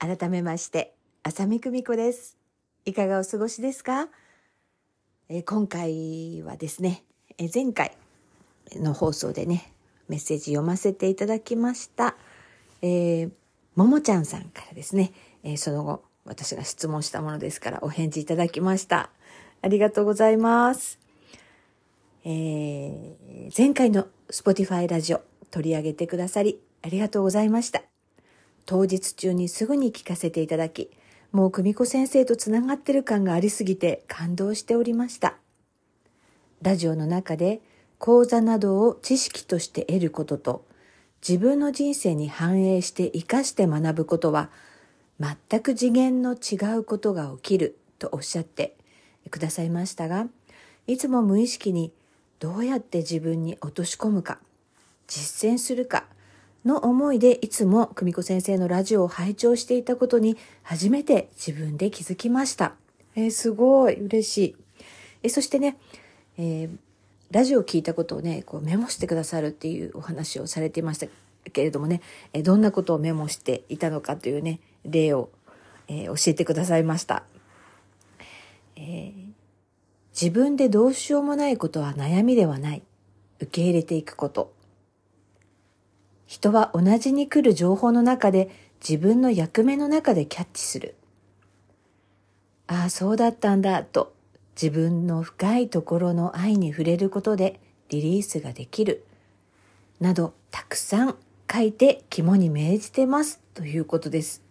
[0.00, 2.38] 改めまして浅見久美子です。
[2.86, 4.08] いかがお過ごしですか、
[5.28, 7.04] え今回はですね、
[7.36, 7.94] え前回
[8.76, 9.70] の放送でね
[10.08, 12.16] メッセージ読ませていただきました、
[12.80, 13.30] えー、
[13.76, 15.12] ももちゃんさんからですね、
[15.44, 19.10] えー、その後私が質問したものですからお返事いただきました。
[19.60, 20.98] ありがとうございます、
[22.24, 25.20] えー、前回の Spotify ラジオ
[25.50, 27.89] 取り上げてくださりありがとうございました。
[28.70, 30.92] 当日中にすぐに聞かせていただき、
[31.32, 35.34] もう久美子先生とつながってる感がありすぎて感動しておりました。
[36.62, 37.60] ラジオの中で
[37.98, 40.64] 講座などを知識として得ることと、
[41.26, 44.50] 自分の人生に反映して活かして学ぶことは、
[45.18, 48.76] 全く次元の違うことが起きるとおっしゃって
[49.32, 50.28] くださいましたが、
[50.86, 51.90] いつも無意識に
[52.38, 54.38] どうやって自分に落とし込むか、
[55.08, 56.06] 実践するか、
[56.64, 62.74] の思いでいつも久美子先生のラジオを拝聴していたことに初めて自分で気づきました。
[63.16, 64.56] えー、すごい嬉しい。
[65.22, 65.78] えー、そしてね、
[66.36, 66.70] えー、
[67.30, 71.06] ラジオを聞いたことをね、こうメモしてくださるっていうお話をされていました
[71.52, 72.02] けれどもね、
[72.32, 75.30] えどんなことをメモしていたのかというね、例を、
[75.88, 77.24] え教えてくださいました。
[78.76, 79.12] え
[80.12, 82.82] 自分でどうしようもないことは悩みではない。
[83.40, 84.52] 受け入れていくこと。
[86.30, 88.50] 人は同じに来る情報の中で
[88.88, 90.94] 自分の役目の中でキャッチする。
[92.68, 94.14] ああ、そうだったんだと
[94.54, 97.58] 自分の深いところの愛に触れることで
[97.88, 99.04] リリースができる。
[99.98, 101.16] などたくさん
[101.52, 104.44] 書いて肝に銘じてますということです。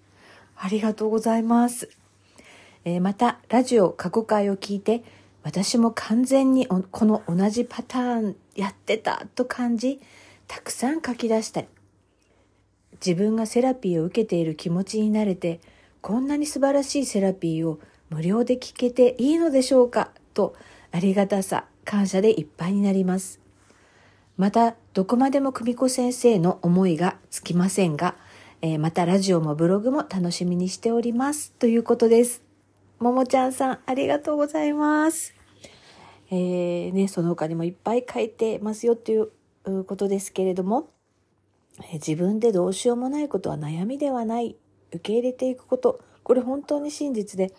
[0.57, 1.89] ありがとうございます。
[2.83, 5.01] えー、また、ラジオ過去回を聞いて、
[5.43, 10.01] 私も完全にこの同じパターンやってたと感じ、
[10.49, 11.67] たくさん書き出したり、
[13.05, 15.61] 自分がセラピーを受けている気持ちになれて、
[16.01, 17.79] こんなに素晴らしいセラピーを
[18.09, 20.55] 無料で聞けていいのでしょうかと、
[20.91, 23.39] ありがたさ、感謝でいっぱいになります。
[24.37, 28.15] また、どこまでも久美子先生の思いがつきませんが、
[28.63, 31.51] えー、またラジオもブログも楽しみにしております。
[31.59, 32.41] ということです。
[32.97, 35.35] ももちゃんさん、ありがとうございます。
[36.31, 39.29] えー、ね、その他にもいっぱい書いてますよっていう
[39.85, 40.89] ことですけれども、
[41.93, 44.55] 自分でどうしようもないことは悩みではない。
[44.91, 46.01] 受け入れていくこと。
[46.23, 47.53] これ本当に真実で、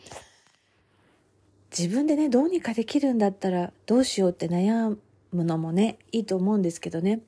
[1.77, 4.97] 自分でね、どうにかできるんだったらどうしようって悩
[5.33, 7.21] むのもね、いいと思うんですけどね。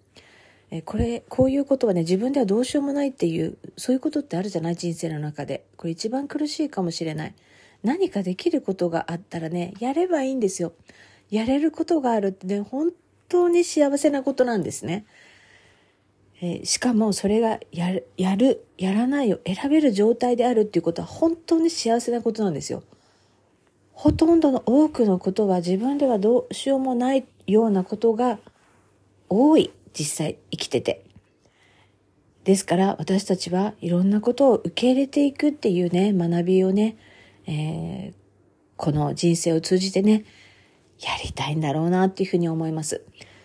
[0.71, 4.77] えこれ、こういうことはね、自分ではどうしようもないっていう、そういうことってあるじゃない？
[4.77, 5.65] 人生の中で。
[5.77, 7.35] これ一番苦しいかもしれない。
[7.85, 10.73] 何かできることがあったらね、やればいいんですよ。
[11.31, 12.91] やれることがあるってね、本
[13.33, 15.07] 当に幸せなことなんですね。
[16.41, 22.83] えー、しかもそれがやる、やる、やらないを選べる状態であるっていうことは本当に幸せなことなんですよ。
[23.93, 28.39] ほとんどの多くのことは自分ではどうしようもないようなことが
[29.29, 31.05] 多い、実際生きてて。
[32.45, 36.97] ですから私たちはいろんなことを受け入れていくっていうね、学びをね、
[37.47, 38.15] えー、
[38.77, 40.25] この人生を通じてね、
[40.99, 43.05] やりたいんだろうなっていうふうに思います。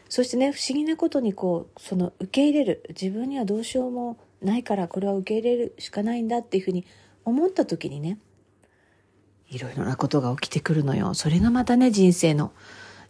[0.09, 6.85] そしてね、不思議なことにこう、その受け入れる、自分にはどうしようもないからこれは受け入れるしかないんだっていうふうに
[7.25, 8.17] 思った時にね、
[9.49, 11.13] いろいろなことが起きてくるのよ。
[11.13, 12.51] それがまたね、人生の、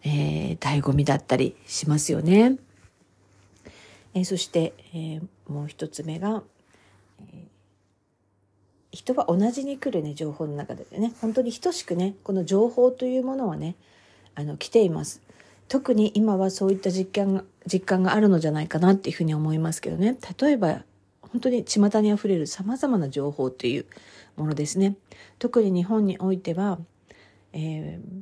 [0.04, 2.58] えー、醍醐味だったりしますよね。
[4.14, 6.44] えー、そして、えー、もう一つ目が、
[7.34, 7.48] え
[8.92, 13.76] 人は同じに来るね、情報の中でね、本当に等しくね、この情報というものはね、
[14.34, 15.22] あの来ています
[15.68, 20.18] 特に今はそういった実感が実感があるのじゃないかなっていうふうに思いますけどね。
[20.40, 20.84] 例えば
[21.22, 23.86] 本当に巷にあふれるさまざまな情報という
[24.38, 24.96] ものですね。
[25.40, 26.80] 特に日本においては、
[27.52, 28.22] えー、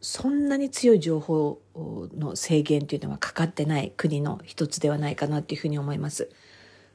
[0.00, 6.30] そんなに強い情報の制限というのはかかってない国の一つではないかなっていうふうに思います。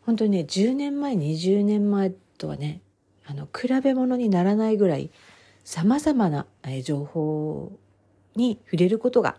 [0.05, 2.81] 本当にね10年前20年前とはね
[3.25, 5.11] あの比べ物にならないぐらい
[5.63, 6.45] さまざまな
[6.83, 7.77] 情報
[8.35, 9.37] に触れることが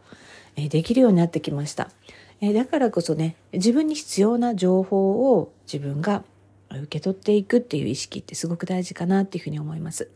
[0.69, 1.91] できるようになってきました。
[2.41, 6.25] だからこそね、自分に必要な情報を自分が
[6.71, 10.11] 受け取っていくっていう意識ってすごく大事かなっていうふうに思います。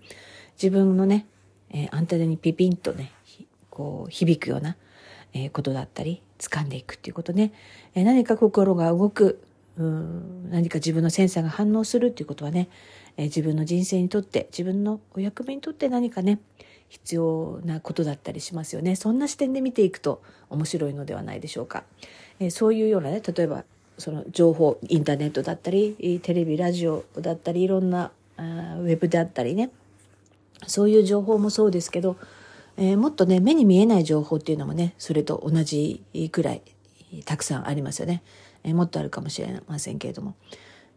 [0.55, 1.27] 自分のね、
[1.71, 3.13] え、アンテナにピピンとね、
[3.71, 4.77] こう響くような、
[5.33, 7.53] え、ことだったり、掴んでいくっていうことね。
[7.95, 9.43] え、何か心が動く、
[9.77, 12.69] うん何か自分のセンサーが反応するっていうことはね、
[13.17, 16.39] え、自分の人生にとって、自分のお役目にとって何かね、
[16.93, 18.97] 必要なことだったりしますよね。
[18.97, 21.85] そんな視点で見ていくと面白いのではないでしょうか。
[22.39, 23.65] えー、そういうようなね、例えば
[23.97, 28.43] その情報インターネットだったりテレビラジオだったりいろんなあ
[28.79, 29.71] ウェブであったりね。
[30.67, 32.19] そういう情報もそうですけど、
[32.77, 36.63] えー、もっとね目に見えない情報っていうのもねそれと同じくらい
[37.25, 38.23] たくさんありますよね、
[38.65, 40.35] えー、もっとあるかもしれませんけれども、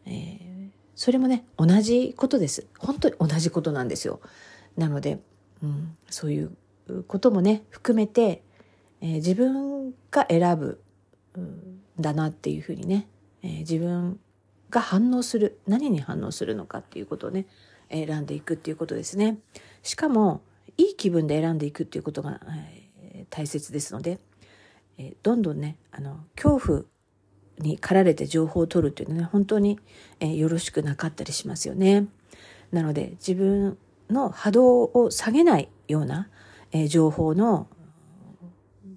[0.06, 2.68] えー、それもね同じことです。
[2.80, 4.20] 本当に同じことなんですよ。
[4.78, 5.20] なので、
[5.66, 6.56] うん、そういう
[7.08, 8.44] こともね含めて、
[9.02, 10.82] えー、自分が選ぶ、
[11.36, 13.08] うんだなっていうふうにね、
[13.42, 14.20] えー、自分
[14.70, 17.46] が反応する何に反応するのかっていうことをね
[17.90, 19.38] 選んでいくっていうことですね。
[19.84, 20.42] しかも
[20.78, 22.42] いい気分で選んでいくっていうことが、
[23.14, 24.20] えー、大切ですので、
[24.98, 26.82] えー、どんどんねあの恐怖
[27.60, 29.80] に駆られて情報を取るっていうのはね本当に、
[30.20, 32.08] えー、よろしくなかったりしますよね。
[32.72, 33.78] なので自分
[34.10, 36.30] の波動を下げないような、
[36.72, 37.68] えー、情報の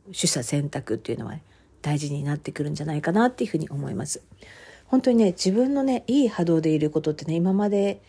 [0.07, 1.43] 取捨選択っていうのは、ね、
[1.83, 4.23] 大事になってくるんじゃないかなっていうふうに思います。
[4.87, 8.01] 本当にね、自分のね、いい波動でいることってね、今まで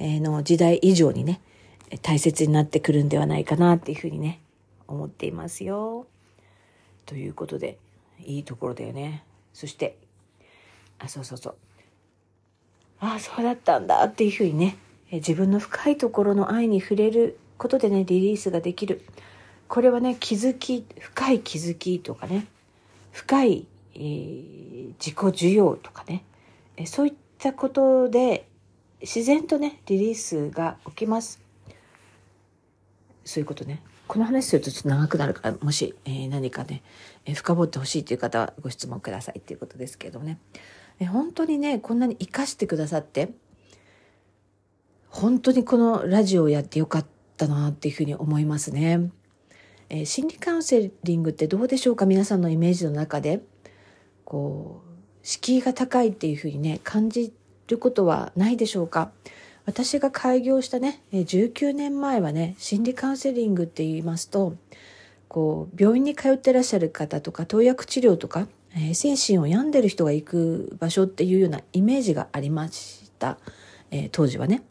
[0.00, 1.40] の時代以上にね、
[2.02, 4.40] 大切になってくるんではないかなっていうふうにね、
[4.88, 6.06] 思っていますよ。
[7.06, 7.78] ということで、
[8.24, 9.24] いいところだよね。
[9.52, 9.98] そして、
[10.98, 11.56] あ、そうそうそう。
[13.00, 14.76] ああ、そうだったんだっていうふうにね、
[15.16, 19.02] 自分の深いところの愛に触れることでね、リリースができる。
[19.68, 22.46] これはね、気づき、深い気づきとかね、
[23.12, 26.24] 深い、えー、自己需要とかね、
[26.76, 28.48] えそういったことで
[29.00, 31.40] 自然とねリリースが起きます。
[33.24, 33.80] そういうことね。
[34.06, 36.82] この話するとちょっと長くなるからもし、えー、何かね、
[37.24, 40.38] えー、深掘ってほしいという方はご質問くださいっていうことですけどね、
[41.00, 43.30] え、本当にねこんなに生かしてくださって
[45.14, 47.06] 本当にこのラジオをやってよかっ
[47.36, 49.10] たなっていうふうに思いますね。
[49.88, 52.04] えー、心理カウンセリングってどうでしょうか？
[52.04, 53.40] 皆さんのイメージの中で
[54.24, 54.88] こう
[55.22, 57.32] 敷居が高いっていうふうにね感じ
[57.68, 59.12] ることはないでしょうか？
[59.66, 64.56] 私が開業したね19年前はね心理カウンセリングって言いますと
[65.28, 73.38] こう病院に通ってらっしゃる方とか投薬治療とか、えー、精神を病んでる人が行く場所っていうようなイメージがありました、
[73.92, 74.64] えー、当時はね。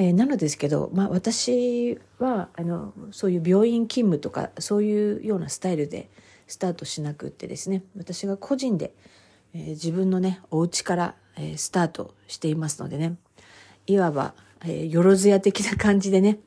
[0.00, 6.08] えー、なのですけど、まあ、私はあのそういう病院勤務とかそういうようなスタイルで
[6.46, 8.94] スタートしなくってですね私が個人で、
[9.54, 13.16] えー、自分のねお家から、えー、スタートしていますのでね
[13.88, 14.34] いわば、
[14.64, 16.40] え、よろずや的な感じでね、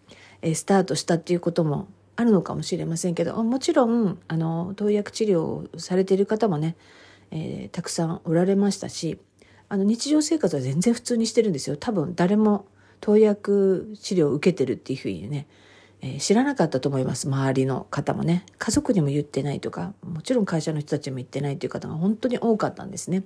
[0.43, 6.75] えスタートしたっていうこともあるのかもしれませんけどもちろんあの投薬治療をされている方もね、
[7.31, 9.17] えたくさんおられましたし
[9.69, 11.77] あの日常生活は全然普通にしてるんですよ。
[11.77, 12.67] 多分誰も
[13.01, 15.47] 投薬治療を受けてるっていうふうにね、
[16.01, 17.27] えー、知らなかったと思います。
[17.27, 18.45] 周りの方もね。
[18.57, 23.23] 家族にも言ってないとか、もちろん会社の人たちも言ってないという方が本当に多かったんですね。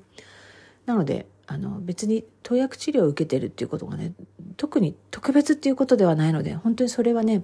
[0.86, 4.13] なので、あの、別に投薬治療を受けてるっていうことがね、
[4.58, 7.44] 特に特別っていうことではないので、本当にそれはね、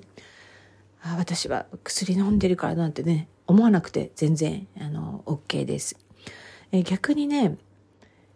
[1.04, 5.98] あ私は薬飲んでるからなんてね、思わなくて全然、あの、OK です。
[6.72, 7.58] えー、逆にね、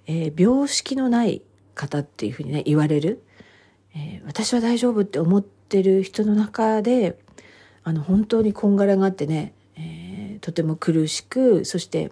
[0.08, 1.42] えー、病識のない
[1.74, 3.24] 方っていうふうにね、言われる。
[3.96, 7.18] えー、私は大丈夫って思ってる人の中で
[7.84, 12.12] あの本当にこんがらがってね、えー、とても苦しくそして、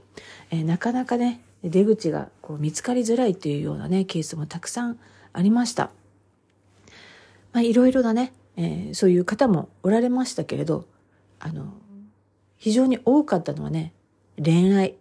[0.49, 4.97] えー、なかなかね出口がこう見つかりづらいというようなねケースもたくさん
[5.33, 5.91] ありました。
[7.51, 10.85] まあ、いろいろなね、え、そういう方もおられましたけれど
[11.39, 11.73] あの
[12.57, 13.93] 非常に多かったのはね
[14.43, 14.95] 恋愛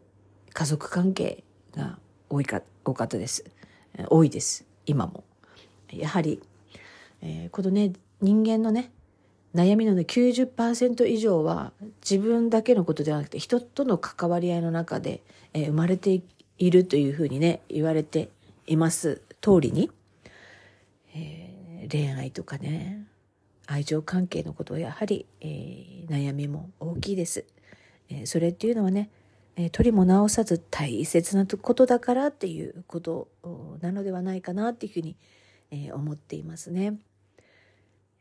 [0.52, 1.98] 家族関係が
[2.28, 3.44] 多いか多かったです。
[4.08, 4.64] 多いです。
[4.86, 5.24] 今も。
[5.90, 6.42] やはり
[7.22, 8.90] えー、このね人間のね
[9.54, 11.72] 悩みのね90%以上は
[12.08, 16.22] 自分だけのことではなくて人との関わり合いの中で、えー、生まれて
[16.58, 18.28] いるというふうにね言われて
[18.66, 19.90] います通りに、
[21.14, 23.06] えー、恋愛とかね
[23.66, 27.44] 愛情関係のことはやはり、えー、悩みも大きいです、
[28.08, 29.08] え、それっていうのはね、
[29.56, 33.28] えー、取りも直さず大切なことだからっていうこと
[33.80, 35.16] なのではないかなっていうふうに、
[35.70, 36.98] え思っていますね。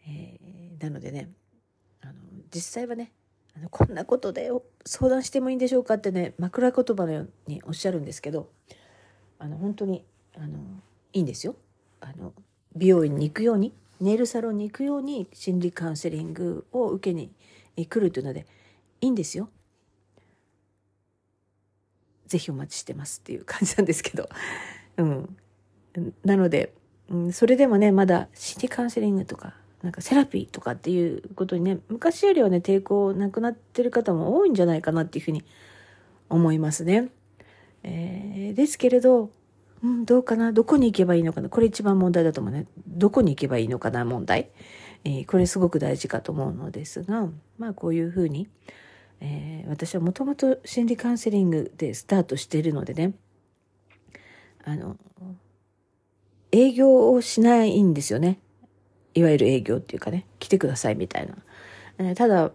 [0.07, 1.29] えー、なのでね
[2.01, 2.13] あの
[2.53, 3.11] 実際はね
[3.55, 4.49] あのこんなことで
[4.85, 8.49] 相談してもいいんでしょうかってね枕言葉のようにおっしゃるんですけど
[9.39, 10.05] あの本当に
[10.35, 10.59] あの
[11.13, 11.55] いいんですよ。
[11.99, 12.33] あの
[12.75, 17.31] 美容院に行くようにネイルサロンに行くように心理カウンセリングを受けに
[17.75, 18.47] 来るというので
[19.01, 19.49] いいんですよ。
[22.31, 24.29] ぜひお待ちしてますっていう感じなんですけど。
[24.97, 25.37] うん。
[26.23, 26.73] なので、
[27.09, 35.43] うん、それでもね、まだ心理カウンセリングとか、なんかセラピーとかっていうことにね、昔よりはね、抵抗なくなってる方も多いんじゃないかなっていうふうに
[36.29, 37.09] 思いますね。
[37.83, 39.31] えー、ですけれど、
[39.83, 40.51] うん、どうかな？
[40.51, 41.49] どこに行けばいいのかな？
[41.49, 42.67] これ一番問題だと思うね。
[42.87, 44.05] どこに行けばいいのかな？
[44.05, 44.49] 問題。
[45.03, 48.47] えー、これすごく大事かと思うのですが、まあこういうふうに、
[49.19, 53.13] えー、私はもともと心理カウンセリングでスタートしているのでね、
[54.63, 54.95] あの、
[56.51, 58.37] 営業をしないんですよね。
[59.13, 61.35] いわゆる営業っていうかね、来てくださいみたいな。
[61.99, 62.51] えー、ただ、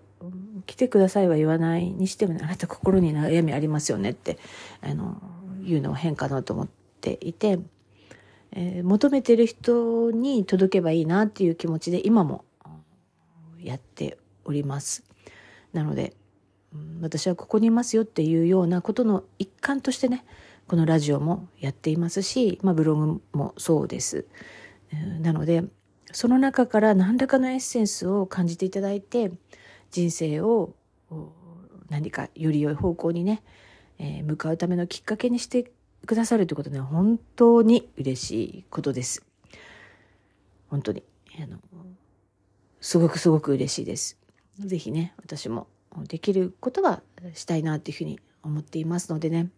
[0.67, 4.39] 来てくださいは言わないにしても、ね、あなた心に悩みありますよねって、
[4.81, 5.21] あの、
[5.63, 6.69] 言うのは変かなと思っ
[7.01, 7.59] ていて、
[8.53, 12.45] えー、求めてる人に届けばいいなっていう気持ちで今も
[13.61, 15.05] やっております。
[15.73, 16.15] なので、
[17.01, 20.25] 私はここにいますよっていうようなことの一環としてね
[20.67, 24.27] このラジオもやっていますし、まあ、ブログもそうです。
[25.21, 25.65] なので
[26.13, 29.33] その中から何らかのエッセンスを感じていただいて
[29.91, 30.75] 人生を
[31.89, 33.43] 何かより良い方向にね、
[33.99, 35.71] えー、向かうためのきっかけにして
[36.07, 39.25] くださるということね本当に嬉しいことです。
[40.69, 41.03] 本当に
[41.41, 41.59] あの
[42.81, 44.19] すごくすごく嬉しいです。
[44.59, 45.67] ぜひね私も
[46.09, 47.03] できることは
[47.35, 49.49] したいなっていうふうに思っていますのでね、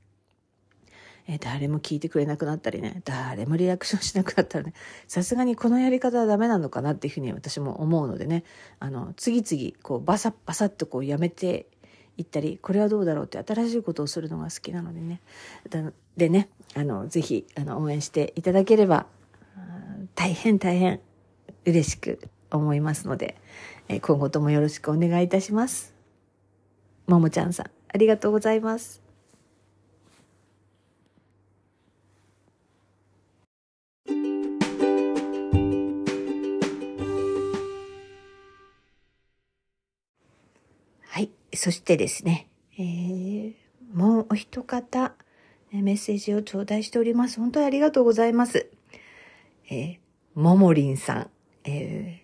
[1.28, 4.72] えー、誰も聞いてくれなくなったりね、誰もリアクションしなくなったらね、
[5.06, 8.44] さすがにこのやり方はダメなのかなっていうふうに私も思うのでね、
[8.80, 11.66] あの、次々、こう、バサッバサッとこうやめて
[12.16, 15.20] いったり、これはどうだろうって新しいことをするのが好きなのでね、
[16.16, 19.06] でね、あの、ぜひ、あの、応援していただければ、
[20.14, 21.00] 大変大変
[21.66, 22.20] 嬉しく
[22.50, 23.36] 思いますので、
[23.88, 25.94] え今後ともよろしくお願いいたします。
[27.06, 29.07] ももちゃんさん、ありがとうございます。
[41.58, 42.46] そしてですね、
[42.78, 43.54] えー、
[43.92, 45.16] もうお一方、
[45.72, 47.40] メッセージを頂戴しております。
[47.40, 48.70] 本当にありがとうございます。
[49.68, 49.98] えー、
[50.36, 51.30] ももりんさん、
[51.64, 52.22] え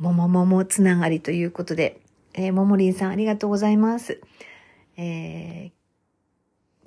[0.00, 2.00] ー、ももももつながりということで、
[2.32, 4.22] えー、ももりんさんありがとうございます。
[4.96, 5.70] え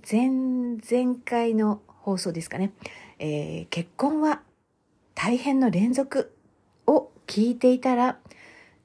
[0.01, 2.71] ー、前、前回の放送ですかね。
[3.19, 4.41] えー、結婚は
[5.13, 6.35] 大変の連続
[6.87, 8.17] を聞いていたら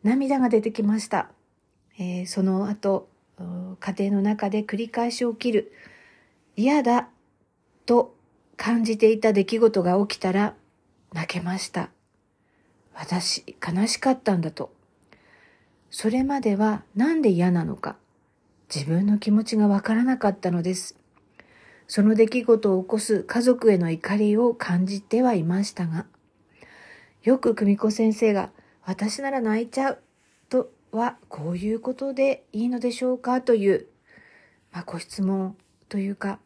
[0.05, 1.31] 涙が出てきました。
[1.99, 3.09] えー、その後、
[3.81, 5.73] 家庭の中で繰り返し起きる
[6.57, 7.09] 嫌だ
[7.85, 8.15] と
[8.57, 10.55] 感じていた出来事が起きたら
[11.13, 11.91] 泣けました。
[12.95, 14.73] 私、悲しかったんだと。
[15.91, 17.97] それまではなんで嫌なのか、
[18.75, 20.97] 自分の気持ちがわからなかったのです。
[21.89, 26.07] その出来事を起こす家族への怒りを感じてはいましたが、
[27.23, 28.51] よく久美子先生が、
[28.85, 29.99] 私なら泣いちゃう、
[30.97, 33.87] はこういうことでいいのでしょうかという、
[34.73, 35.57] まあ、ご質問
[35.89, 36.41] というか、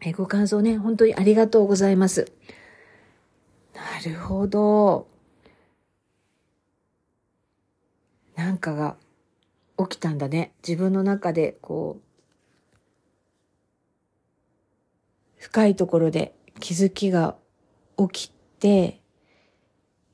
[0.00, 2.32] えご感想ね、本当にありがとうございます。
[3.74, 5.08] なるほど。
[8.34, 8.96] なんかが
[9.78, 10.52] 起きたんだね。
[10.66, 12.06] 自分の中でこう、
[15.36, 17.36] 深いところで気づきが
[17.96, 19.00] 起きて、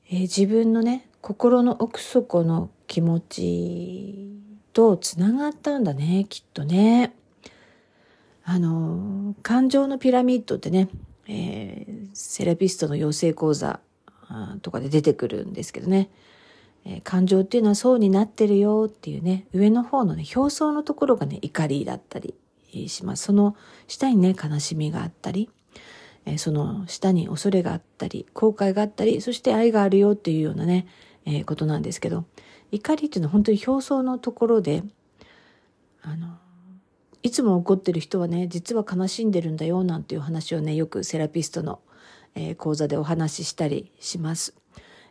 [0.09, 4.39] えー、自分のね、心の奥底の気持ち
[4.71, 7.15] とつながったんだね、きっとね。
[8.43, 10.89] あの、感情のピラミッドってね、
[11.27, 13.79] えー、セラピストの養成講座
[14.61, 16.11] とかで出てくるんですけどね。
[16.85, 22.35] えー、感情っていうのはそうになってるよっていうね、上の方のね、表層のところがね、怒りだったり
[22.87, 23.23] します。
[23.23, 23.55] その
[23.87, 25.49] 下にね、悲しみがあったり、
[26.27, 30.85] えー、その下に恐れがあったり、後悔があったり、そして愛があるよっていうようなね、
[31.25, 32.25] え、ことなんですけど、
[32.73, 34.83] 怒りっていうのは本当に表層のところで、
[36.01, 36.37] あの、
[37.21, 41.81] いつも怒ってる人はね、実は悲しんでるんだよなんていう話をね、よくセラピストの、
[42.33, 44.55] えー、講座でお話ししたりします。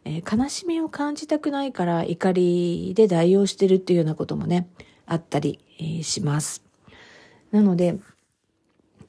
[0.05, 4.69] えー、悲しみを感じたくないから怒りで代用してるっていうようなこともね、
[5.07, 6.65] あったり、えー、します。
[7.53, 8.01] なので、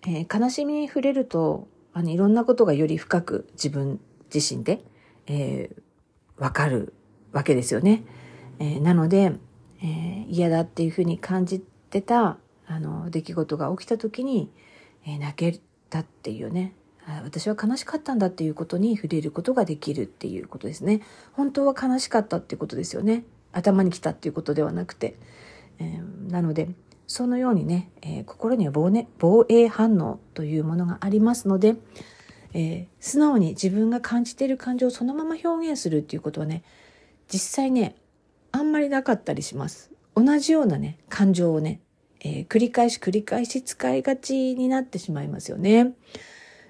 [0.06, 4.00] えー、悲しみに触れると、あの、いろんなことがより深く自分
[4.32, 4.84] 自身で、
[5.26, 6.94] えー、わかる
[7.32, 8.04] わけですよね。
[8.60, 9.34] えー、なので、
[9.82, 14.50] えー、嫌だっていうふうに感じてた、あの、出来事が起きた時に、
[15.06, 16.74] え、泣けたっていうね、
[17.24, 21.02] 私は悲しかったんだっていうことに触れることができるっていうことですね。
[21.34, 23.26] 本当は悲しかったっていうことですよね。
[23.52, 25.18] 頭に来たっていうことではなくて。
[25.80, 26.70] えー、なので、
[27.08, 31.76] そのようにね、えー、心には防,、ね、防衛反応というものがありますので、
[32.54, 36.64] えー、素直に自分が感じている感情をそのまま表現するっていうことはね、
[37.28, 37.96] 実際ね、
[38.54, 39.92] あんまりなかったりします。
[40.16, 41.82] 同じようなね、感情をね、
[42.22, 45.94] えー、繰り返し繰り返し使いがちになってしまいますよね。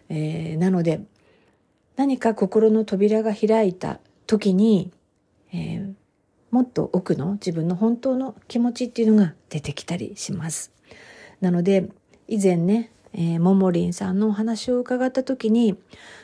[0.09, 1.01] えー、なので、
[1.97, 4.91] 何か心の扉が開いた時に、
[5.51, 5.93] えー、
[6.51, 10.71] もっと奥の自分の本当の気持ちっていうのが出てきたりします。
[11.41, 11.89] なので、
[12.29, 15.77] 以前ね、えー、ももりんさんのお話を伺った時に、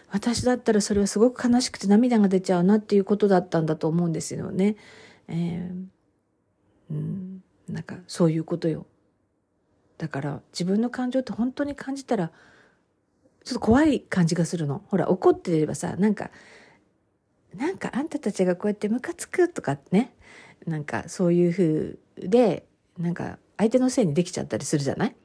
[0.10, 4.78] 私だったらそれはすごく悲しくて涙が出ちゃうなっていうことだったんだと思うんですよね。
[5.29, 5.86] えー、
[6.91, 8.86] うん、なんかそういうことよ。
[9.98, 12.31] だから自分の感情って本当に感じたら
[13.43, 14.81] ちょっと怖い感じがするの。
[14.88, 16.31] ほら怒ってればさなんか
[17.55, 20.13] なんかあんたたちがこうやってムカつくとかね。
[20.65, 22.65] なんかそういう風で
[22.98, 25.15] なんか相手のせいにできちゃったりするじゃない？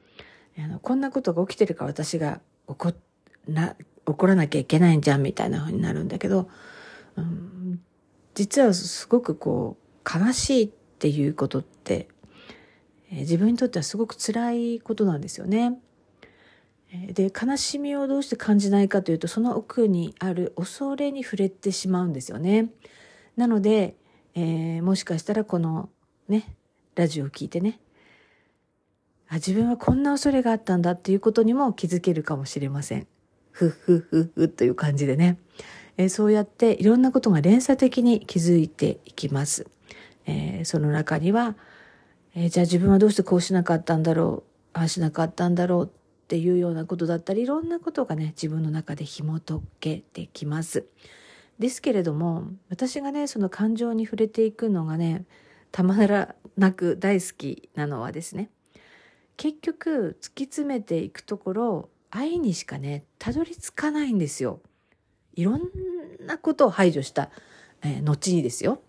[0.57, 2.93] あのこんなことが起きてるから私が怒
[3.47, 6.49] な怒らなきゃいけないんじゃんみたいな風になるんだけど、
[7.17, 7.81] うん、
[8.33, 12.07] 実はすごくこう悲しいっていうことって
[13.11, 15.79] え自分にとってはすごく辛いことなんですよね。
[17.11, 22.69] で悲しみをどうして感じないかというとその奥にある恐れに触れてしまうんですよね。
[23.35, 23.95] なので、
[24.33, 25.89] えー、もしかしたらこの
[26.29, 26.55] ね
[26.95, 27.79] ラジオを聞いてね
[29.27, 33.07] あ自分はこんな恐れがあったんだっていうことにも気づけるかもしれません。
[33.51, 35.37] ふっふっふっふという感じでね、
[35.97, 39.67] えー、そうやっていろんなことが連鎖的に気づいていきます。
[40.25, 41.55] えー、その中には
[42.35, 50.85] えー、じゃあ自分はどうしてこうしなかったんだろうああしなかったんだろうっていうようなことだったりいろんなことがね自分の中で紐解けてきます。
[51.59, 55.23] ですけれども私がねその感情に触れていくのがね
[55.71, 58.49] たまらなく大好きなのはですね
[59.37, 64.59] 結局突き詰めていくところ愛にしかねたどり着かないんですよ。
[65.35, 65.61] いろん
[66.25, 67.29] なことを排除した、
[67.81, 68.81] えー、後にですよ。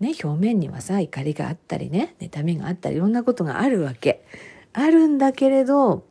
[0.00, 4.24] ね、表面にはさ、怒りがあったりね、妬みがあったり、いろんなことがあるわけ。
[4.72, 6.06] あるんだけれど、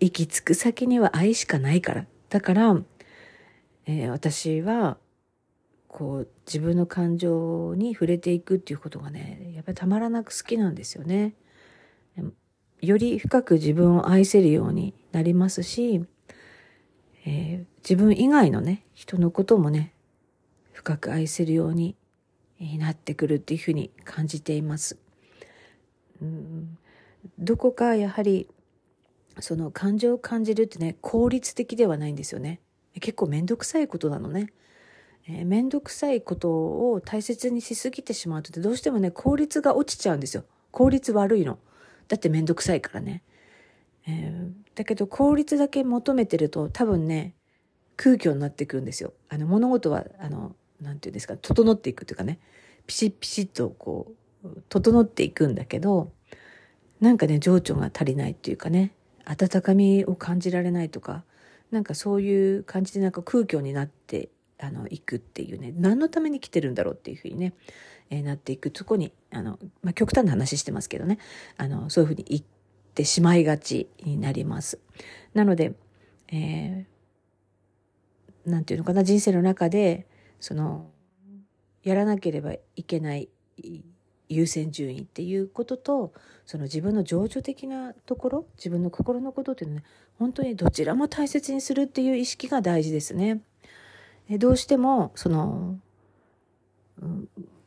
[0.00, 2.06] 行き着く先には愛しかないから。
[2.30, 2.82] だから、
[3.84, 4.96] えー、私は、
[5.88, 11.34] こう、自分の感情に触れていくっていうことがね、やっぱりたまらなく好きなんですよね。
[12.80, 16.04] より深く自分を愛せるようになりますし、
[17.24, 19.92] えー、自分以外のね、人のこともね、
[20.72, 21.96] 深く愛せるように
[22.78, 24.96] なってくるっていうふうに感じています。
[26.22, 26.78] うん。
[27.38, 28.48] どこかやはり
[29.40, 32.60] その感情を感じるってね効率的ではないんですよね。
[33.00, 34.52] 結構面倒くさいことなのね、
[35.28, 40.44] えー、面倒くさいことを大切にしすぎてしまうとどうしてもね効率が落ちちゃうんですよ。
[40.70, 41.58] 効率悪いの。
[42.08, 43.22] だって面倒くさいからね、
[44.06, 47.34] えー、だけど効率だけ求めてると多分ね
[47.96, 49.12] 空虚になってくるんですよ。
[49.28, 52.38] あの物事はあのなんていうんですか、整っていくというかね、
[52.86, 54.12] ピシッピシッとこ
[54.44, 56.12] う、整っていくんだけど、
[57.00, 58.92] なんかね、情緒が足りないっていうかね、
[59.24, 61.24] 温かみを感じられないとか、
[61.70, 67.52] なんかそういう感じでなんか空虚になってあの行くっていうね何のために来てるんだろうっていうふうにね、
[68.10, 71.18] えー、なっていくそこにあの、まあ、極端な話してますけどね
[71.56, 72.42] あのそういうふうに言っ
[72.94, 74.78] てしまいがちになります。
[75.34, 75.74] なので、
[76.28, 80.06] えー、なんていうのかな人生の中で
[80.40, 80.90] その
[81.82, 83.28] やらなければいけない
[84.28, 86.12] 優先順位っていうことと
[86.44, 89.86] その自分の情緒的なところ自分の心のことっていうのは、ね、
[90.18, 93.40] 本当にどちらも大切にするっていう意識が大事ですね。
[94.28, 95.78] どうしてもその、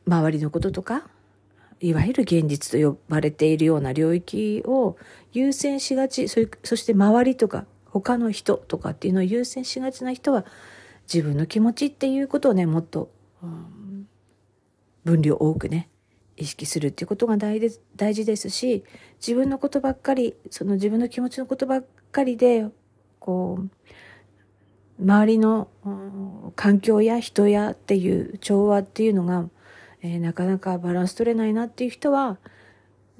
[0.06, 1.08] 周りのこととか
[1.80, 4.96] いわゆる現実と呼ばれているような領域を
[5.32, 10.44] 優先しがちそそして周りとか他の人とかっていうのを優先しがちな人は
[11.12, 13.10] 自分の気持ちっていうことをね、もっと、
[13.42, 14.06] うん、
[15.04, 15.88] 分量多くね、
[16.36, 18.84] 意識するっていうことが大事大事ですし、
[19.20, 22.68] 自分のことばっかり、その自分の気持ちのことばっかりで、
[23.18, 29.48] こう、周りの、うん、環境や人やっていう調和っていうのが、
[30.02, 32.38] えー、なかなかバランス取れないなっていう人は、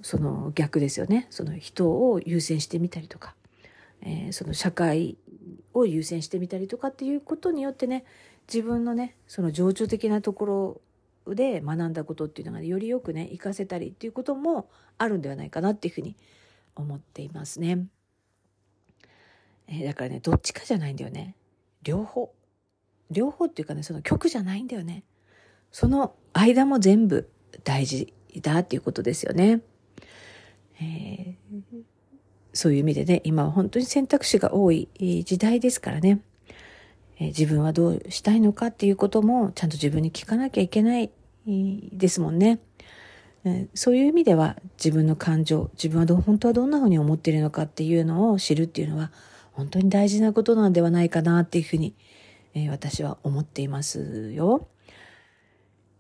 [0.03, 1.27] その逆ですよね。
[1.31, 3.35] その人を優先してみたりとか、
[4.03, 5.19] えー、その社会
[5.75, 8.05] を優先してみたりとかっていうことによってね
[8.53, 10.81] 自分のねその情緒的なとこ
[11.27, 16.17] ろで学んだことっていうのが、ね、よりよくね活かせたりっていうこともあるんではないかなっていうふうに
[16.75, 17.87] 思っていますね。
[19.69, 21.37] えー、だからねどっちかじゃないんだよね。
[21.83, 22.33] 両方
[23.11, 25.03] 両方っていうかねその曲じゃないんだよね
[25.73, 27.29] その間も全部
[27.65, 29.61] 大事だっていうことですよね。
[30.83, 31.83] えー、
[32.53, 34.89] そういう意味でね、今は本当に選択肢が多い
[35.25, 36.21] 時代ですからね、
[37.19, 41.11] え、自分はどうしたいのかっていうこともちゃんと自分に聞かなきゃいけない
[41.47, 42.61] ですもんね。
[43.75, 49.13] そういう意味では自分の感情、自分はど本当はどんなふうに思っているのかっていうのを知るっていうのは
[49.53, 51.95] 本当に大事なことなんではないかなっていうふうに、
[52.55, 54.69] え、私は思っていますよ。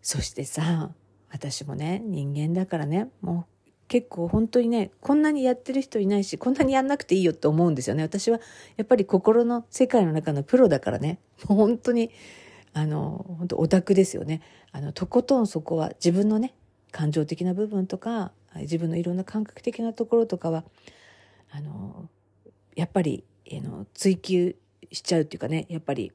[0.03, 0.91] そしてさ、
[1.31, 3.50] 私もね、人間だからね、もう
[3.91, 8.05] 結構本当にね、こんなにやってる人いないし、こんなにやんなくていいよって思うんですよね。
[8.05, 8.39] 私は
[8.77, 12.13] やっぱり心の世界の中のプロだからね、もう本当に、
[12.73, 14.43] あの、本当オタクですよね。
[14.71, 16.55] あの、とことんそこは自分のね、
[16.93, 20.63] 感情的な部分とか、自分のいろんな感覚的なところとかは、
[21.51, 22.09] あの、
[22.77, 24.55] やっぱり、あの、追求
[24.93, 26.13] しちゃうっていうかね、やっぱり、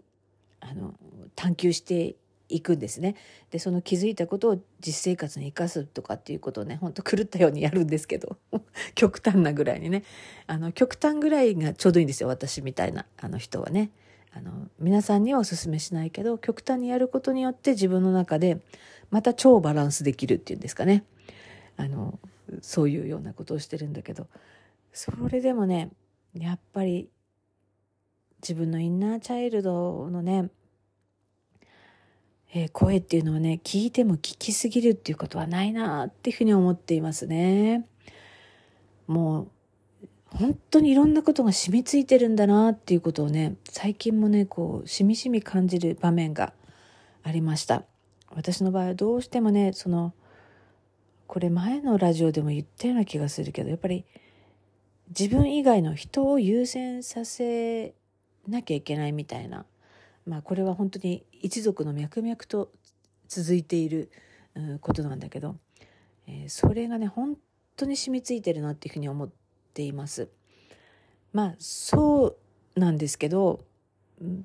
[0.61, 0.93] あの、
[1.35, 2.15] 探求して
[2.49, 3.15] いくんですね。
[3.51, 8.37] でその気づいたことを実生活に生かすとかっていうことをねほんと狂ったようにやるんですけど
[8.95, 10.03] 極端なぐらいにね
[10.47, 13.91] あの極端ぐらいがちょうどいいんですよ私みたいなあの人はね。
[14.37, 18.59] あの皆さんにはお勧めしないけど極端にやることによって自分の中で
[19.09, 21.05] また超バランスできるっていうんですかね
[21.77, 22.19] あの
[22.61, 24.27] そういうようなことをしてるんだけど
[24.91, 25.89] それでもね
[26.33, 27.09] やっぱり
[28.41, 30.49] 自分のインナーチャイルドのね
[32.53, 37.87] えー、声っていうのはね、聞いても聞きすぎるっていうことはないなっていうふうに思っていますね。
[39.07, 46.53] もう、本当にいろんなことが染みついてるんだなっていうことをね、最近もね、こう、しみしみ感じる場面が
[47.23, 47.83] ありました。
[48.29, 50.13] 私の場合はどうしてもね、その、
[51.27, 54.05] これ前のラジオでも言ったような気がするけど、やっぱり
[55.09, 57.93] 自分以外の人を優先させ
[58.47, 59.65] なきゃいけないみたいな
[60.25, 62.71] まあこれは本当に一族の脈々と
[63.27, 64.11] 続いている
[64.81, 65.55] ことなんだけど、
[66.27, 67.37] えー、それがね本
[67.75, 69.29] 当に染みついてるなっていうふうに思っ
[69.73, 70.29] ています。
[71.33, 72.37] まあそ
[72.75, 73.65] うなんですけど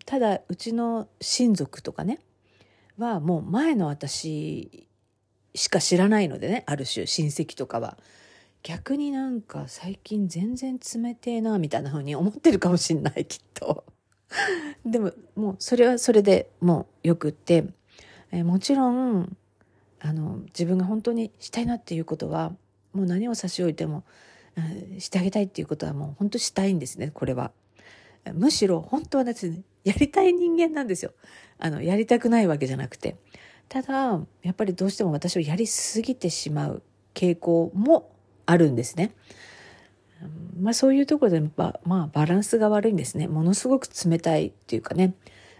[0.04, 2.20] ただうちの親族とかね
[2.98, 4.86] はもう前の私
[5.54, 7.96] しか知らないのでねある種親戚とかは
[8.62, 13.84] 逆になんか最近全然冷てえなみたいな風に思ってるかもしんないきっと。
[14.84, 17.64] でももうそれはそれでもうよくって、
[18.30, 19.36] えー、もちろん
[20.00, 22.54] あの自分が本当にしたいなっていうことは
[22.92, 24.04] もう何を差し置いても、
[24.56, 27.52] うん、してあげたいっていうことはもう本当したいんですねこれは。
[28.34, 31.12] むしろ本当はですねやりたい人間なんですよ。
[31.58, 33.16] あのやりたくないわけじゃなくて。
[33.68, 36.82] ただやっぱりどうしても私をやりすぎてしまう
[37.14, 38.10] 傾向も
[38.44, 39.12] あるんですね。
[40.61, 43.28] まあそういうところでば、まあバランスが悪いんですね。
[43.28, 45.14] ものすごく冷たいっていうかね、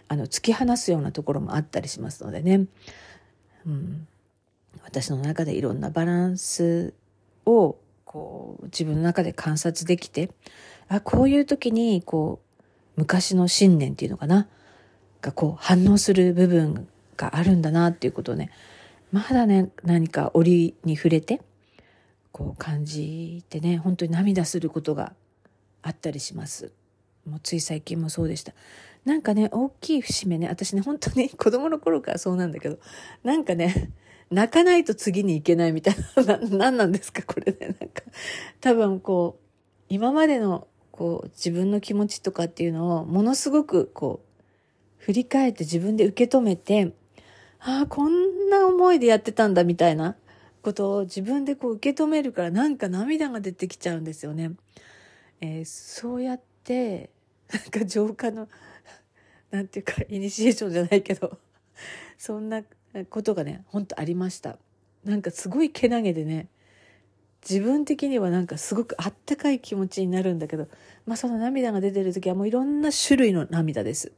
[0.07, 2.65] あの、突き放すようなところもあったりしますのでね。
[3.65, 4.07] うん、
[4.83, 6.93] 私の中でいろんなバランス
[7.45, 10.31] を、こう、自分の中で観察できて、
[10.87, 12.39] あ、こういう時に、こ
[12.97, 14.47] う、昔の信念っていうのかな、
[15.21, 18.51] がこう反応する部分があるんだなっていうことをね、
[19.11, 21.41] まだね、何か折に触れて、
[22.31, 25.13] こう感じてね本当に涙することが
[25.81, 26.71] あったりします。
[27.25, 28.53] もうつい最近もそうでした。
[29.05, 32.77] なんかね大きい節目ね私ね本当に 子供の頃からそうなんだけど
[33.23, 33.91] なんかね
[34.29, 37.75] 泣かないと次に行けないみたいな 何なんですかこれね。
[37.79, 38.03] なんか
[38.59, 39.45] 多分こう
[39.89, 46.93] 今までのこう自分の気持ちとかっていうのをものすごくこう振り返って自分で受け止めて
[47.59, 50.15] ああこんな思いでやってたんだみたいな。
[50.61, 54.51] ことを自分でこう受け止めるからなんか涙が出てきちゃうんですよね。
[55.41, 57.09] えー、そうやって
[57.51, 58.47] なんか浄化の
[59.49, 61.37] なんていうかイニシエーションじゃないけど
[62.17, 62.63] そんな
[63.09, 64.57] ことがねほんとありました。
[65.03, 66.47] なんかすごいけなげでね
[67.47, 70.67] 自分的にはなんかすごくあったかい気持ちになるんだけど
[71.07, 74.11] まあその涙が出てる時はもういろんな種類の涙です。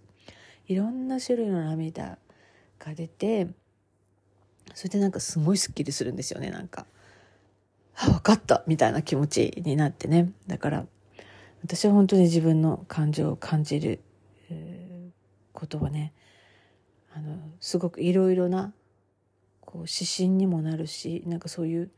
[0.68, 2.18] いろんな種類の涙
[2.80, 3.48] が出て
[4.74, 6.50] それでなんかすごいスッキリするんですよね。
[6.50, 6.86] なんか
[7.96, 10.32] あ分かったみたいな気持ちになってね。
[10.48, 10.86] だから
[11.64, 14.02] 私は本当に自分の感情を感じる、
[15.54, 16.14] ことはね
[17.16, 18.74] あのすごくいろいろな
[19.62, 21.92] こう指針にもなるしなんかそういう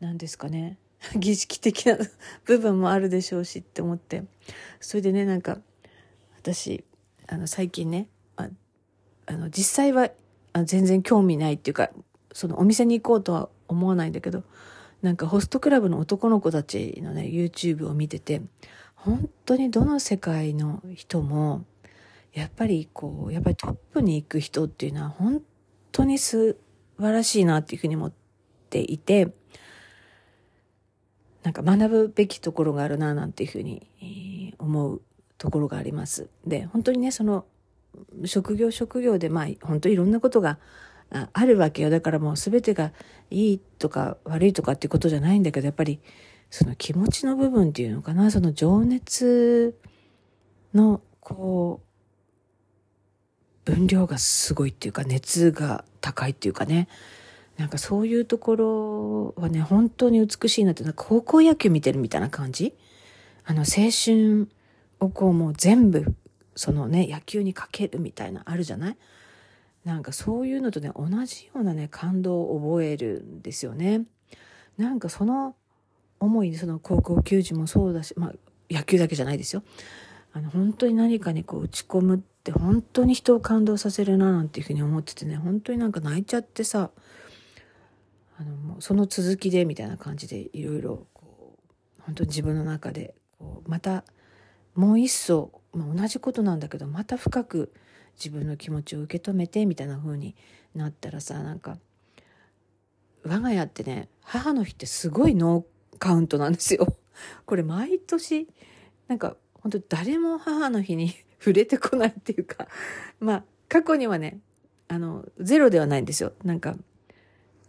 [0.00, 0.78] 何ですかね
[1.14, 1.98] 儀式的な
[2.44, 4.24] 部分もあるでしょうしって思って
[4.80, 5.60] それでねなんか
[6.36, 6.84] 私
[7.28, 8.48] あの最近ねあ
[9.26, 10.10] あの実際は
[10.64, 11.90] 全然興味ないっていうか
[12.32, 14.44] そのお店に行こうとは思わないんだけど
[15.02, 18.42] なんかホストクラブの男の子たちのね YouTube を見てて
[18.94, 21.64] 本当にどの世界の人も
[22.36, 25.42] やっぱりこう、やっぱりトップに行く人っていうのは本
[25.90, 26.58] 当に素
[27.00, 28.12] 晴らしいなっていうふうに思っ
[28.68, 29.32] ていて、
[31.42, 35.00] なんか学ぶべきところがあるななんていうふうに思う
[35.38, 36.28] ところがあります。
[36.46, 37.46] で、本当にね、その
[38.24, 40.58] 職業職業でまあ本当いろんなことが
[41.10, 41.90] あるわけよ。
[41.90, 42.92] だからもう全てが
[43.30, 46.00] いいとか悪いとかっていうことじゃないんだけど、やっぱり
[46.50, 49.78] その気持ちの部分っていうのかな、その情熱
[50.74, 51.86] のこう、
[53.64, 56.88] 分量がすごいっていうか、熱が高いっていうかね。
[57.56, 62.74] なんかそういうところはね、本当に美しいなってなんか、高校野球見てるみたいな感じ
[63.44, 64.48] あの、青春
[65.00, 66.14] をこうもう全部、
[66.56, 68.96] そのね、野球にかけるみたいなあるじゃない？
[69.84, 74.02] なんかそういうのとね、同じようなね、感動を覚えるんですよね。
[74.76, 75.54] なんかその
[76.18, 78.32] 思い、その高校球児もそうだし、まあ
[78.68, 79.62] 野球だけじゃないですよ。
[80.32, 86.90] あの、本当に何かにこう打ち込むって本当に人を感動させるななんていうふうに思っててね、本当になんか泣いちゃってさ、
[88.38, 91.06] あの、もうその続きでみたいな感じでいろいろ、
[92.00, 94.04] 本当に自分の中で、こう、また
[94.74, 97.72] もう一層、まあ、同じことなんだけど、また深く
[98.16, 100.34] 自分の気持ちを受け止めてみたいな風に
[100.74, 101.78] なったらさなんか
[103.24, 106.96] 我が家ってね母の日ってすごいノーカウントなんですよ。
[107.46, 108.48] これ毎年
[109.08, 112.68] なんか本当誰も母の日に 触れてこないっていうか
[113.20, 114.40] まあ過去にはね
[114.88, 116.32] あのゼロではないんですよ。
[116.44, 116.76] なんか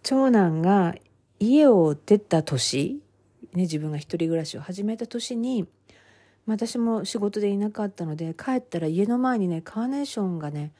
[0.03, 0.95] 長男が
[1.39, 3.01] 家を出た年、
[3.53, 5.67] ね、自分が一人暮らしを始めた年に
[6.47, 10.71] 私も仕事でいなかったので帰ったら家の前にねカーネーションがね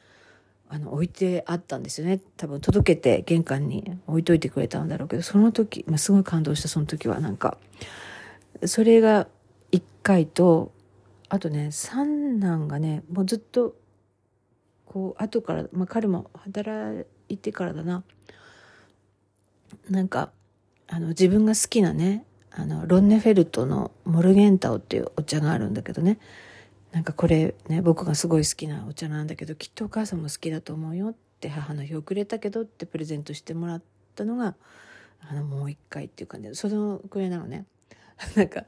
[0.70, 2.20] あの置いてあったんですよね。
[2.36, 7.58] 多分届けて玄関に置いといてくれたんだろうけどその時、まあ、すごい感動したその時はなんか。
[8.66, 9.28] それが
[9.72, 10.72] 1回と
[11.30, 13.76] あとね三男がねもうずっと
[14.86, 18.04] こう後から、まあ、彼も働いてからだな。
[19.90, 20.32] なんか
[20.88, 22.26] あの自分が好きなね
[22.60, 26.18] あの、ロンネフェルトのモルゲンタオっていうお茶があるんだけどね。
[26.92, 33.82] なんかこれね、僕がすごい好きなお茶なんだけど、きっとお母さんも好きだと思うよって母の日をくれたけどってプレゼントしてもらっ
[34.16, 34.56] たのが、
[35.30, 37.66] あの、もう一回っていう感じで、そのくらいなのね。
[38.36, 38.66] なんか、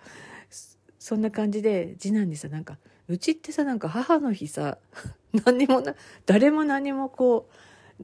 [1.00, 4.78] そんな感じで、次男にさ、なんか、うちってさ、なんか母の日さ、
[5.46, 5.96] 何にもな、
[6.28, 7.50] 誰も何もこ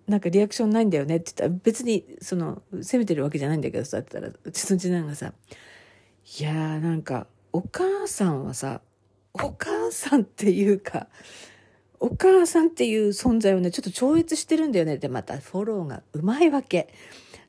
[0.08, 5.34] う、なんかリアクションないんだよねって言ったら、別に、その、責めてるわけじゃないんだけどさ、って言ったら、うちの次男がさ、
[6.40, 8.82] いやーなんか、お母さんはさ、
[9.34, 11.08] お母さんっていうか、
[12.00, 16.94] お母さんっていう存在をね、ちょっと超越してるんだよねってまたフォローがうまいわけ。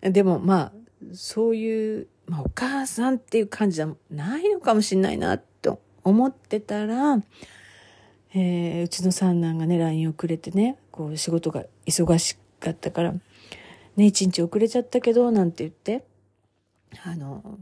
[0.02, 0.72] でもまあ、
[1.14, 7.22] そういう、まあお母さんっていう感じじゃないのかもしんないなと思ってたら、
[8.34, 13.20] えー、うちの三男がね、LINE をくれてね、こう仕事が忙しかったから、ね、
[14.04, 16.04] 一日遅れちゃったけど、なんて言って、
[17.04, 17.58] あの、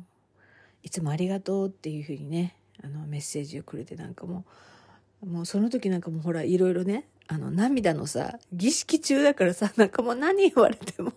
[0.85, 4.45] いつもありがとうっていうふうにね、あのメッセージをくれてなんかも
[5.23, 11.15] う、もうその時なんかもうほら、いろいろね、あの涙のさ、儀式中だからさ、 なんかもう何言われても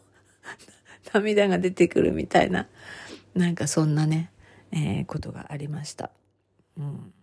[1.14, 2.70] 涙が出てくるみたいな、
[3.36, 4.32] なんかそんなね、
[4.72, 6.12] えー、ことがありました。
[6.78, 7.14] うん。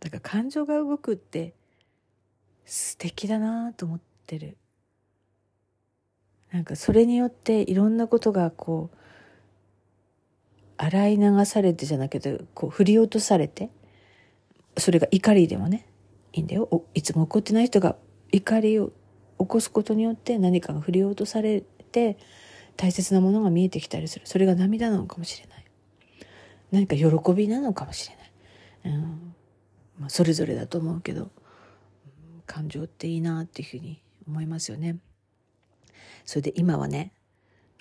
[0.00, 1.52] だから感情が動くって
[2.64, 4.56] 素敵だなと思ってる。
[6.52, 8.96] なんかそれによっていろんなことがこう、
[10.76, 13.70] 洗い流されてじゃなくて、こう振り落とされて、
[14.76, 15.86] それが怒りでもね、
[16.32, 16.84] いいんだよ。
[16.94, 17.96] いつも怒ってない人が
[18.32, 18.92] 怒りを
[19.38, 22.18] 起こすことによって何かが振り落とされて、
[22.76, 24.26] 大切なものが見えてきたりする。
[24.26, 25.64] それが涙なのかもしれない。
[26.72, 28.16] 何か喜びなのかもしれ
[28.90, 28.96] ない。
[28.96, 29.34] うん
[29.98, 31.30] まあ、それぞれだと思うけど、
[32.46, 34.98] 感情っていいなっていうふうに思いますよね。
[36.24, 37.12] それで今はね、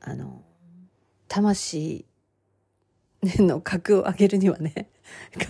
[0.01, 0.43] あの、
[1.27, 2.05] 魂
[3.39, 4.89] の格を上げるにはね、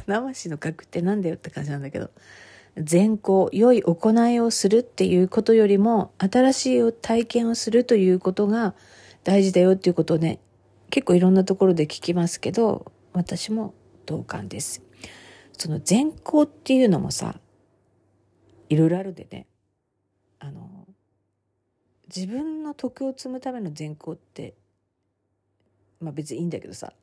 [0.05, 2.11] 魂の格ってなんだよって感じなんだけど、
[2.77, 8.75] 善行、良い行いをするっていうことよりも、新しい体験をするということが
[9.23, 10.39] 大事だよっていうことをね、
[10.89, 13.73] 結構いろんなところで聞きますけど、私も
[14.05, 14.81] 同感です。
[15.57, 17.39] その善行っていうのもさ、
[18.69, 19.47] いろいろあるでね、
[20.39, 20.87] あの、
[22.15, 24.55] 自分の徳を積むための善行って、
[25.99, 26.93] まあ別にいいんだけどさ、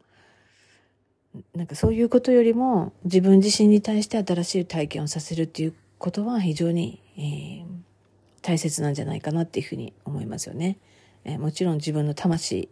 [1.54, 7.64] なんかそういうことよりも自分自身に対して新しい体験をさせるっていうことは非常に、えー、
[8.42, 10.78] 大切なんじゃないかなっていうふうに思いますよね。
[11.24, 12.68] えー、もちろん自分の魂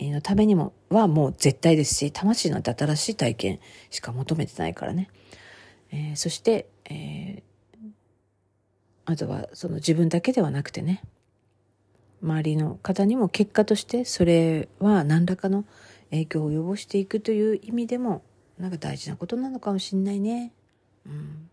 [0.00, 3.60] のためにもはもう絶対ですし、魂なんて新しい体験
[3.90, 5.08] しか求めてないからね。
[5.92, 7.42] えー、そして、え
[9.04, 11.02] あとはその自分だけではなくてね
[12.22, 15.64] 周りの方にも結果としてそれは何らかの
[16.12, 18.22] 影響を及ぼしていくという意味でも
[18.58, 20.52] なんか大事なことなのかもしんないね。
[21.06, 21.48] うん、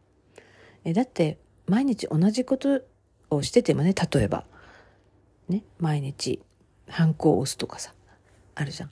[0.83, 2.81] えだって毎日同じこと
[3.29, 4.45] をしててもね例えば
[5.47, 6.41] ね毎日
[6.87, 7.93] ハンコを押すとかさ
[8.55, 8.91] あるじゃん。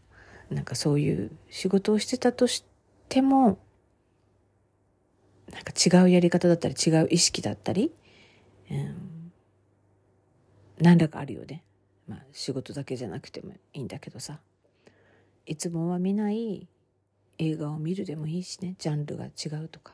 [0.49, 2.63] なんかそういう仕事をしてたとし
[3.09, 3.59] ても
[5.51, 7.91] なんか違うやり方だったり違う意識だったり、
[8.71, 9.31] うん、
[10.79, 11.63] 何らかあるよね。
[12.07, 14.39] まあ仕事だけじゃなくてもいいんだけどさ
[15.47, 16.67] いつもは見ない
[17.39, 18.75] 映画を見るでもいいしね。
[18.77, 19.93] ジャンルが違うとか。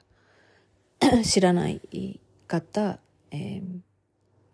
[1.23, 2.99] 知らないかった、
[3.31, 3.61] えー、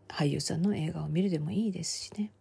[0.08, 2.32] 俳優さんの映画を見るでもいいですしね、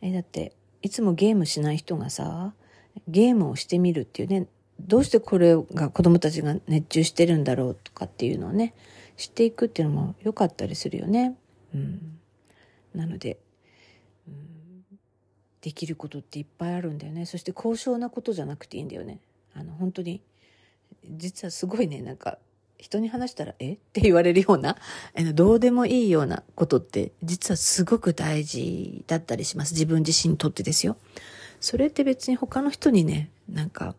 [0.00, 2.54] えー、だっていつもゲームしない人がさ
[3.08, 4.46] ゲームをしてみるっていうね
[4.80, 8.74] どうしてこれが子供たちが熱中してるんだろうとかっていうのをね
[9.16, 11.36] 知っていくっていうのも良かったりするよね。
[11.72, 12.18] うん、
[12.94, 13.38] なので
[15.64, 19.18] できることっていっぱいあるんだよねそして高尚なことじゃなくていいんだよね
[19.54, 20.20] あの本当に
[21.08, 22.36] 実はすごいねなんか
[22.76, 23.72] 人に話したら「え？
[23.72, 24.76] っ?」て言われるような
[25.32, 30.98] どうでもいいようなことって実はすごく大事だったりします自分自身にとってですよ。
[31.60, 33.94] それって別に他の人にねなんか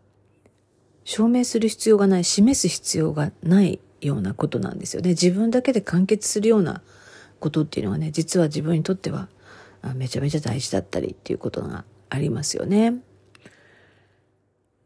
[1.03, 6.83] 証明する必要がない示す必要がないようなことなんですよね自分だけで完結するような
[7.39, 9.29] ことっていうのはね実は自分にとっては
[9.93, 13.01] めちゃめちゃ大事だったりっていうことがありますよね。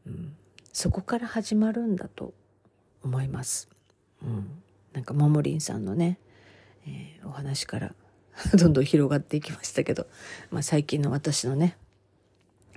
[0.06, 0.36] うん、
[0.74, 2.34] そこから始まるんだと
[3.04, 3.70] 思います。
[4.24, 4.62] うん、
[4.94, 6.20] なんかももりんさんのね、
[6.88, 7.96] えー、お話から
[8.58, 10.08] どんどん広がっていきましたけど、
[10.52, 11.78] まあ、最近の私のね、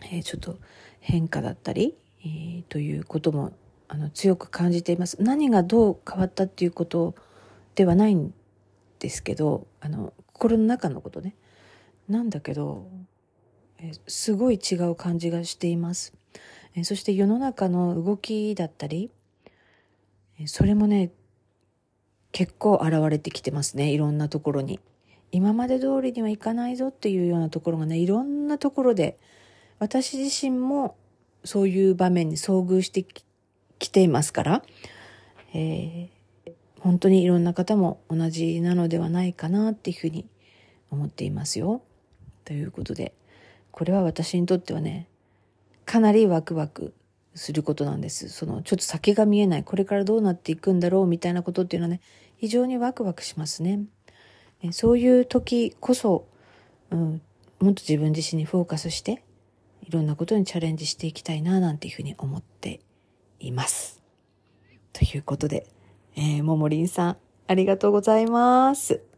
[0.02, 0.58] えー、ちょっと
[1.00, 3.52] 変化だったり、えー、ということも
[3.88, 5.16] あの強く感じています。
[5.20, 7.14] 何がどう変わったっていうこと
[7.74, 8.32] ではないん
[8.98, 11.34] ですけどあの心の中のことね
[12.12, 12.88] なんだけど、
[13.78, 16.14] えすごい違う感じがしています。
[16.74, 19.10] えそして世の中の動きだったり、
[20.38, 21.10] えそれもね、
[22.30, 23.90] 結構現れてきてますね。
[23.90, 24.80] いろんなところに。
[25.32, 29.18] 今まで通りにはいかないぞっていうようなところがね、いろんなところで、
[29.78, 30.96] 私自身も
[31.44, 33.04] そういう場面に遭遇して
[33.78, 34.62] きていますから、
[35.54, 40.26] えー、本当にいろんな方も同じなのではないかなっていうふうに
[40.90, 41.82] 思っていますよ。
[42.52, 43.14] ということで、
[43.70, 45.08] これは私にとってはね、
[45.86, 46.92] かなりワクワク
[47.34, 48.28] することなんです。
[48.28, 52.02] その、ちょっと先が見えない、これからどうなっていくんだろうみたいなことっていうのはね、
[52.36, 53.86] 非常にワクワクしますね。
[54.72, 56.26] そういう時こそ、
[56.90, 57.22] うん、
[57.58, 59.24] もっと自分自身にフォーカスして、
[59.80, 62.80] いろんなことにチャレンジしていきたいな、なんていうふうに思って
[63.40, 64.02] います。
[64.92, 65.66] ということで、
[66.16, 69.11] えー、ももりんさん、ありがとうございます。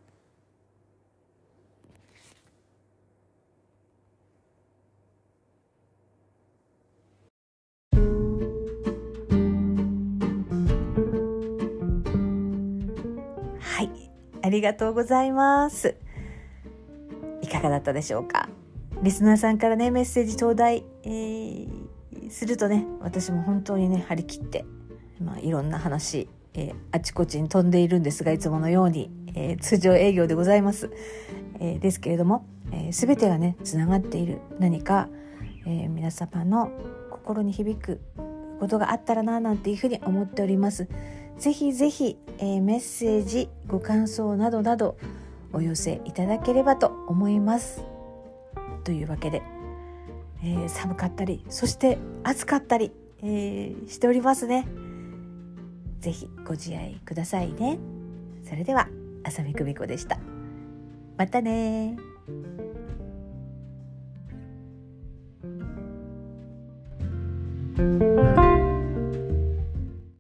[14.55, 15.97] りがとうございます。
[17.43, 18.49] いかがだったでしょうか？
[19.03, 24.65] リスナーさんからね、メッセージ頂戴、えー、するとね、私も本当にね、張り切って、
[25.21, 30.91] まあ、いろんな話、えー、あちこちに飛んでいるんですが、いつものように、えー、通常営業でございます。
[31.59, 35.09] え、ですけれども、え、全てがね、つながっている何か、
[35.67, 36.71] え、皆様の
[37.11, 38.01] 心に響く
[38.61, 40.89] ことがあったらな、なんていうふうに思っております。
[41.39, 44.97] ぜひぜひ、えー、メッセージご感想などなど
[45.53, 47.85] お寄せいただければと思います。
[48.85, 49.43] というわけで、
[50.43, 52.93] えー、寒かったりそして暑かったり、
[53.23, 54.67] えー、しておりますね。
[56.01, 57.79] ぜひご自愛くださいね。
[58.47, 58.89] それでは
[59.25, 60.19] 浅見久美子でした。
[61.17, 61.97] またね。